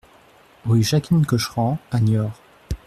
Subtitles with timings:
[0.65, 2.41] Rue Jacqueline Cochran à Niort